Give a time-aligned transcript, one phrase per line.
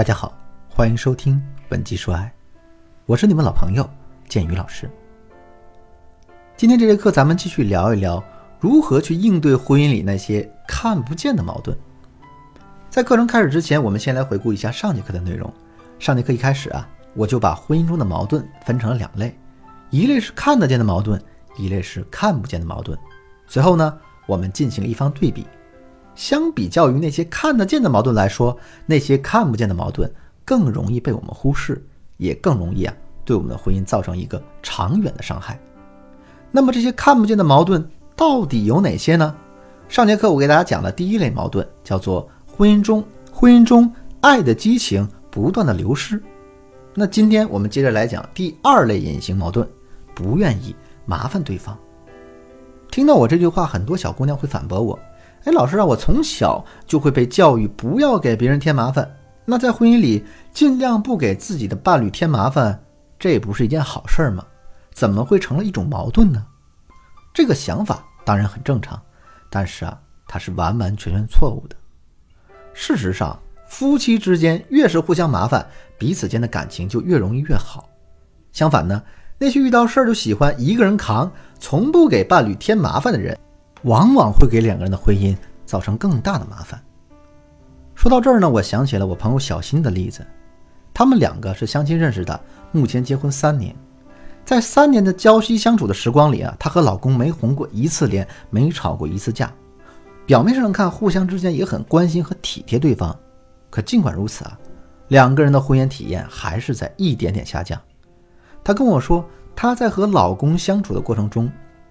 [0.00, 0.32] 大家好，
[0.66, 1.36] 欢迎收听
[1.68, 2.24] 《文姬说爱》，
[3.04, 3.86] 我是你们老朋友
[4.30, 4.90] 建宇老师。
[6.56, 8.24] 今天这节课，咱们继续聊一聊
[8.58, 11.78] 如何去应对婚姻里那些看不见的矛盾。
[12.88, 15.52] 在课程开始之前，我们先来回顾一下上节课的内容。
[15.98, 19.38] 上节课一开始啊，我就把婚姻中的矛盾分成了两类，
[19.90, 21.22] 一类是看得见的矛盾，
[21.58, 22.98] 一类是看不见的矛盾。
[23.46, 25.46] 随后呢，我们进行了一番对比。
[26.14, 28.56] 相比较于那些看得见的矛盾来说，
[28.86, 30.10] 那些看不见的矛盾
[30.44, 31.82] 更容易被我们忽视，
[32.18, 35.58] 也更容易啊对我们的婚姻造成一个长远的伤害。
[36.50, 39.34] 那么这些看不见的矛盾到底有哪些呢？
[39.88, 46.22] 上节课我给大家讲的第一类矛盾叫做婚姻中婚姻中爱的激情不断的流失。
[46.94, 49.66] 那今天我们接着来讲第二类隐形矛盾，
[50.14, 50.74] 不愿意
[51.06, 51.78] 麻烦对方。
[52.90, 54.98] 听到我这句话，很多小姑娘会反驳我。
[55.44, 59.10] 哎，老师啊，我从小就会被教育不要给别人添麻烦。
[59.46, 62.78] 那在婚姻里，尽量不给自己的伴侣添麻烦，
[63.18, 64.44] 这不是一件好事吗？
[64.92, 66.44] 怎么会成了一种矛盾呢？
[67.32, 69.00] 这个想法当然很正常，
[69.48, 71.76] 但是啊，它是完完全全错误的。
[72.74, 77.88] 事实上，夫妻之间越是互相麻烦，彼此间的感情就越容易越好。
[78.52, 79.02] 相反呢，
[79.38, 83.38] 那些遇到事儿就喜欢一个人扛，从不给伴侣添麻烦的人。
[83.82, 86.80] 往往会给两个人的婚姻造成更大的麻烦。
[87.94, 90.26] 说到这儿呢，我想起了我朋友小新的例子。
[90.92, 92.38] 他们两个是相亲认识的，
[92.72, 93.74] 目前结婚三年。
[94.44, 99.52] 在三年的朝夕相处的时光里啊，她和老公没红过一次脸，没吵过一次架。
[100.26, 103.16] 表面上看，互相之间也很关心和体贴对方。
[103.70, 104.58] 可尽管如此啊，
[105.08, 107.80] 两个人的婚姻体验还是在一点点下降。
[108.64, 111.50] 她跟我说，她在和老公相处的过程中。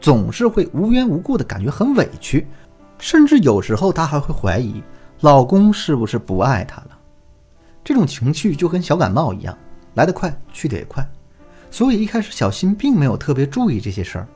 [0.00, 2.46] 总是会无缘无故的感觉很委屈，
[2.98, 4.82] 甚至有时候她还会怀疑
[5.20, 6.98] 老公是不是不爱她了。
[7.84, 9.56] 这种情绪就跟小感冒一样，
[9.94, 11.06] 来得快，去得也快。
[11.70, 14.28] 所以一开始小新并没有特别注意这些事儿。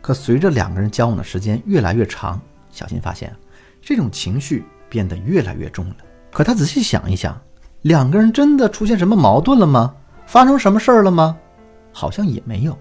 [0.00, 3.34] 可随着两个人交往的时间越来越长，小新发现
[3.80, 5.96] 这种情绪变得越来越重了。
[6.30, 7.40] 可他仔细想一想，
[7.82, 9.94] 两个人真的出现什么矛盾了吗？
[10.26, 11.36] 发生什么事儿了吗？
[11.92, 12.78] 好像也没有。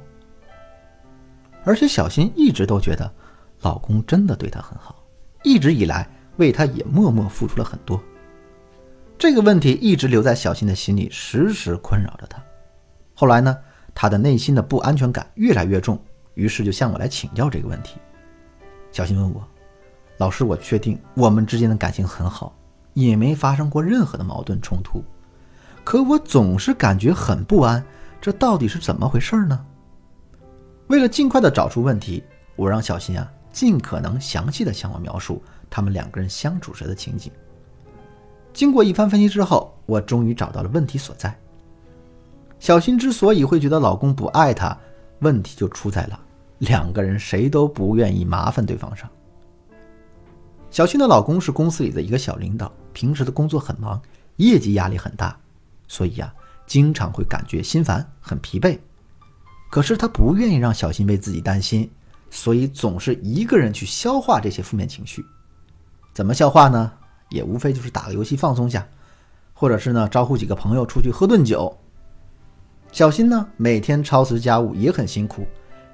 [1.67, 3.11] 而且小新一直都觉得，
[3.59, 5.03] 老公真的对她很好，
[5.43, 8.01] 一直以来为她也默默付出了很多。
[9.17, 12.41] 这个问题一直留在小新的心里，时时困扰着她。
[13.13, 13.57] 后来呢，
[13.93, 15.99] 她的内心的不安全感越来越重，
[16.35, 17.97] 于是就向我来请教这个问题。
[18.93, 19.45] 小新问我
[20.17, 22.55] ：“老师，我确定我们之间的感情很好，
[22.93, 25.03] 也没发生过任何的矛盾冲突，
[25.83, 27.83] 可我总是感觉很不安，
[28.21, 29.59] 这到底是怎么回事呢？”
[30.87, 32.23] 为了尽快的找出问题，
[32.55, 37.31] 我让小新啊尽可能详细的向我描述他们两个人相处时的情景。
[38.53, 41.37] 经过一番分析之后，我终于找到了问题所在。
[42.59, 44.75] 小新之所以会觉得老公不爱她，
[45.19, 46.19] 问题就出在了
[46.59, 49.07] 两个人谁都不愿意麻烦对方上。
[50.71, 54.01] 小新的老公是公司里的一个小领导，平时的工作很忙，
[54.37, 55.37] 业绩压力很大，
[55.87, 56.33] 所以呀，
[56.65, 58.77] 经常会感觉心烦，很疲惫。
[59.69, 61.89] 可是他不愿意让小新为自己担心，
[62.29, 65.25] 所以总是一个人去消化这些负面情绪。
[66.13, 66.91] 怎么消化呢？
[67.29, 68.87] 也无非就是打个游戏放松下，
[69.53, 71.77] 或者是呢招呼几个朋友出去喝顿酒。
[72.93, 75.45] 小新呢每天操持家务也很辛苦，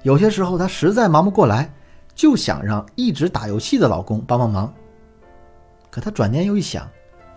[0.04, 1.68] 有些时候他实在忙不过来，
[2.14, 4.72] 就想让一直打游戏的老公帮帮忙。
[5.90, 6.88] 可他转念又一想，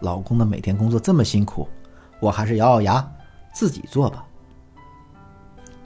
[0.01, 1.67] 老公的每天工作这么辛苦，
[2.19, 3.11] 我还是咬咬牙
[3.55, 4.23] 自己做吧。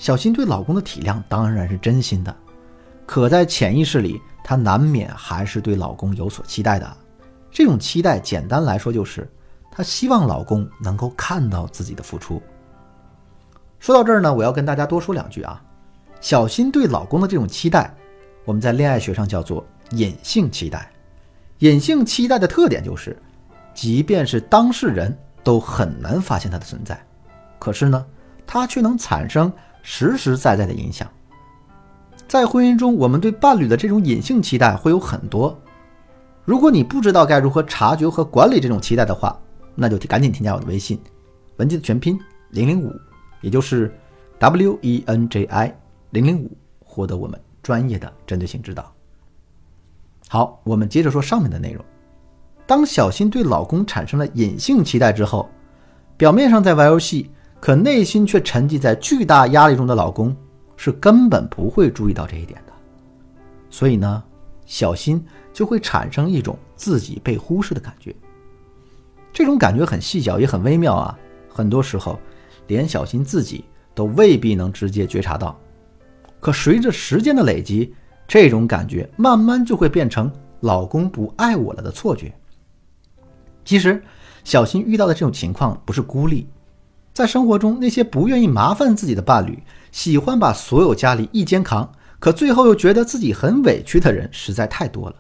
[0.02, 2.36] 小新对老公的体谅当然是真心的，
[3.06, 6.98] 可在潜意识里，她难免还是对老公有所期待的。
[7.52, 9.32] 这种期待，简单来说就是，
[9.70, 12.42] 她希望老公能够看到自己的付出。
[13.78, 15.62] 说到这儿呢，我要跟大家多说两句啊。
[16.20, 17.94] 小新对老公的这种期待，
[18.44, 20.92] 我们在恋爱学上叫做隐性期待。
[21.60, 23.16] 隐性期待的特点就是，
[23.76, 27.00] 即便是当事人都很难发现它的存在，
[27.60, 28.04] 可是呢，
[28.48, 29.54] 它却能产生。
[29.84, 31.08] 实实在在的影响，
[32.28, 35.60] 在婚姻中，我们对伴侣的这种隐性期待会有很多。
[36.46, 39.38] 如果你不知道该如何察觉和管理这种期待的话，
[39.76, 41.00] 那就赶紧添加我的微信，
[41.58, 42.20] 文姬的全拼
[42.50, 42.94] 零零五，
[43.42, 43.94] 也就是
[44.40, 45.76] W E N J I
[46.10, 46.52] 零零五，
[46.84, 48.92] 获得我们专业的针对性指导。
[50.28, 51.84] 好，我们接着说上面的内容。
[52.66, 55.50] 当小新对老公产生了隐性期待之后，
[56.18, 57.30] 表面上在玩游戏。
[57.62, 60.36] 可内心却沉寂在巨大压力中的老公，
[60.76, 62.74] 是根本不会注意到这一点的。
[63.70, 64.22] 所以呢，
[64.66, 65.24] 小新
[65.54, 68.16] 就会产生一种自己被忽视的感觉。
[69.32, 71.16] 这种感觉很细小，也很微妙啊。
[71.48, 72.20] 很多时候，
[72.66, 73.64] 连小新自己
[73.94, 75.56] 都未必能直接觉察到。
[76.40, 77.94] 可随着时间的累积，
[78.28, 80.32] 这种感觉慢慢就会变成
[80.62, 82.34] 老公不爱我了的错觉。
[83.64, 84.04] 其实，
[84.44, 86.48] 小新遇到的这种情况不是孤立，
[87.22, 91.88] 在生活中，那些不愿意麻烦自己的伴侣，喜欢把所有家里一肩扛，
[92.18, 95.16] 可最后又觉得自己很委屈的人实在太多了。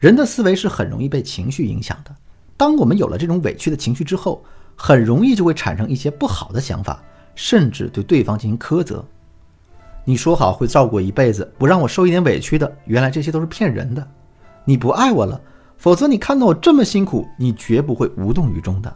[0.00, 2.12] 人的思维是很容易被情绪影响的。
[2.56, 4.42] 当我们有了这种委屈的情绪之后，
[4.74, 7.00] 很容易就会产生一些不好的想法，
[7.36, 9.04] 甚至对对方进行苛责。
[10.04, 14.04] 你说好会照顾我一辈子，不让我受一点委屈的，原来这些都是骗人的。
[14.64, 15.40] 你不爱我了，
[15.76, 18.92] 否则你看到我这么辛苦，你绝不会无动于衷的。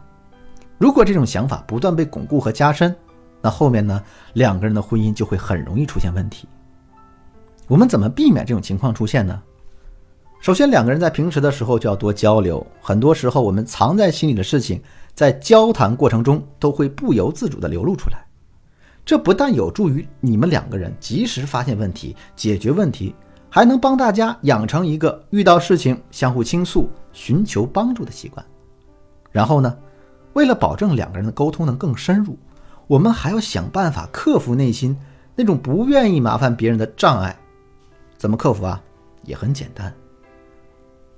[0.83, 2.93] 如果这种想法不断被巩固和加深，
[3.39, 4.03] 那后面呢，
[4.33, 6.45] 两个人的婚姻就会很容易出现问题。
[7.69, 9.41] 我们怎么避免这种情况出现呢？
[10.41, 12.67] 首先，两个人在平时的时候就要多交流。
[12.81, 14.83] 很多时候，我们藏在心里的事情，
[15.13, 18.17] 在交谈过程中都会不由自主地流露出来。
[19.05, 23.15] 这不但有助于你们两个人及时发现问题、解决问题，
[23.49, 28.45] 还能帮大家养成一个遇到事情相互倾诉、寻求帮助的习惯。
[29.31, 29.73] 然后呢，
[30.33, 32.37] 为了保证两个人的沟通能更深入，
[32.87, 34.97] 我们还要想办法克服内心
[35.35, 37.37] 那种不愿意麻烦别人的障碍。
[38.17, 38.81] 怎么克服啊？
[39.23, 39.93] 也很简单。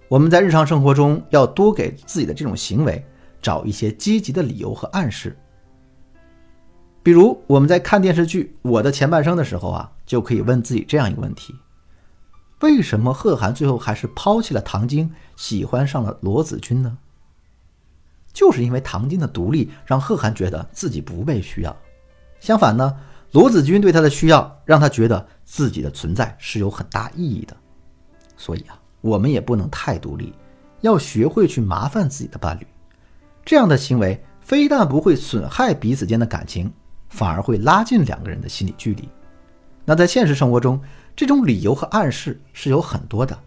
[0.07, 3.03] 我们在日常生活中要多给自己的这种行为
[3.41, 5.35] 找一些积极的理由和暗示。
[7.01, 11.55] 比如我们在看电视剧《我的前半生》的时候啊，就可以问自己这样一个问题：
[12.61, 16.97] 为什么贺涵最后还是抛弃了唐晶，喜欢上了罗子君呢？
[18.35, 21.75] 就是因为唐晶的独立让贺涵觉得自己不被需要，
[22.39, 22.95] 相反呢，
[23.31, 27.57] 罗子君对他的需要让他觉得自己的存在是有很大意义的。
[28.37, 28.77] 所以啊。
[29.01, 30.33] 我们也不能太独立，
[30.81, 32.65] 要学会去麻烦自己的伴侣。
[33.45, 36.73] 这样的行为非但不会损害彼此间的感情，
[37.09, 39.07] 反而会拉近两个人的心理距离。
[39.85, 40.81] 那在现实生活中，
[41.15, 43.37] 这种理由和暗示是有很多的。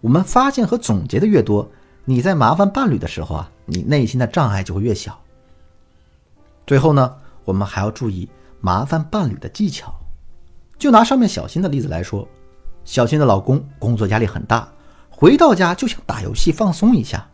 [0.00, 1.68] 我们发现和总结的越多，
[2.04, 5.16] 你在麻烦伴侣的时候啊，你内心的障碍就会越小。
[6.66, 8.28] 最后呢，我们还要注意
[8.60, 9.94] 麻烦伴侣的技巧。
[10.78, 12.26] 就拿上面小新的例子来说，
[12.84, 14.68] 小新的老公工作压力很大。
[15.10, 17.26] 回到家就想打游戏放松一下。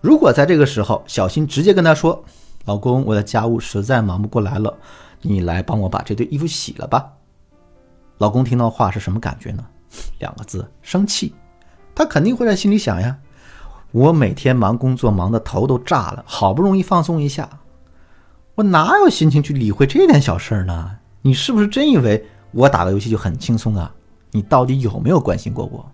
[0.00, 2.22] 如果在这个时候，小新直接跟他说
[2.66, 4.76] ：“老公，我的家务实在忙不过来了，
[5.22, 7.12] 你来帮我把这堆衣服洗了吧。”
[8.18, 9.64] 老公听到话是什么感觉呢？
[10.18, 11.32] 两个字：生气。
[11.94, 13.16] 他肯定会在心里想呀
[13.92, 17.48] ：“我每天忙工作忙得头都炸了，好不容易放松一下，
[18.54, 20.98] 我哪有心情去理会这点小事儿呢？
[21.22, 23.92] 你是不是真以为我打个游戏就很轻松啊？
[24.32, 25.84] 你到底有没有关心过我？”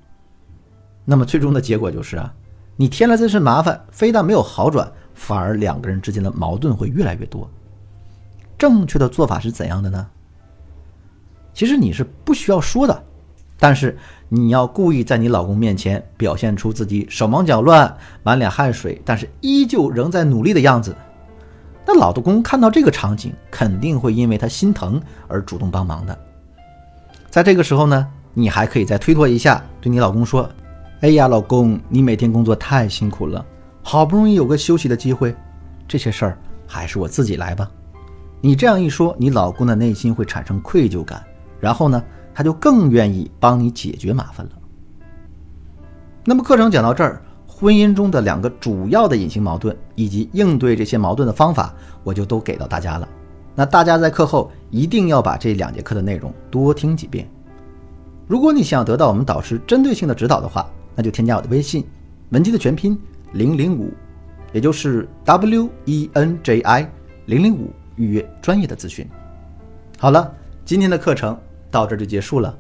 [1.05, 2.33] 那么最终的结果就是啊，
[2.77, 7.49] 你添了这事麻烦，非但没有好转，反而两个人之间的矛盾会越来越多。
[8.57, 10.07] 正确的做法是怎样的呢？
[11.53, 13.05] 其实你是不需要说的，
[13.59, 13.99] 但是
[14.35, 20.97] 你要故意在你老公面前表现出自己手忙脚乱、满脸汗水，但是依旧仍在努力的样子。
[21.87, 24.99] 那老公看到这个场景，肯定会因为他心疼
[25.29, 26.19] 而主动帮忙的。
[27.29, 30.49] 在这个时候呢，你还可以再推脱一下，对你老公说。
[31.03, 33.45] 哎呀，老公，你每天工作太辛苦了，
[33.83, 35.35] 好不容易有个休息的机会，
[35.87, 37.71] 这些事儿还是我自己来吧。
[38.41, 41.23] 你这样一说，你老公的内心会产生愧疚感，
[41.61, 42.03] 然后呢，
[42.35, 44.53] 他就更愿意帮你解决麻烦了。
[46.25, 51.75] 那么课程讲到这儿，婚姻中的两个主要的隐形矛盾以及应对这些矛盾的方法，
[52.05, 53.09] 我就都给到大家了。
[53.55, 57.29] 那大家在课后一定要把这两节课的内容多听几遍。
[58.27, 61.85] 如果你想得到我们导师针对性的指导的话，那就添加我的微信，
[62.31, 62.99] 文姬的全拼
[63.33, 63.93] 零零五，
[64.53, 66.91] 也就是 W E N J I
[67.27, 69.07] 零零五，预约专业的咨询。
[69.99, 70.33] 好了，
[70.65, 71.39] 今天的课程
[71.73, 72.57] 到这就结束了。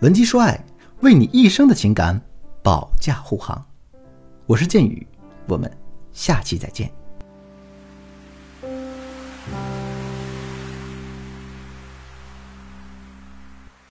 [0.00, 0.64] 文姬说爱，
[1.00, 2.18] 为你一生的情感
[2.62, 3.60] 保驾护航。
[4.46, 5.04] 我是剑宇，
[5.48, 5.68] 我们
[6.12, 6.88] 下期再见。